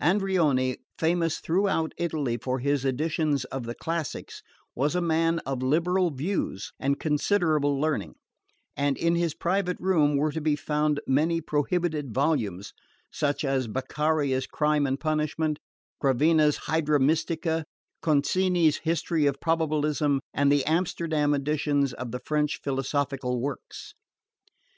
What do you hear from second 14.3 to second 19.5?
Crime and Punishment, Gravina's Hydra Mystica, Concini's History of